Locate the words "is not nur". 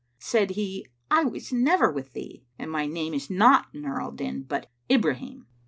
3.13-4.01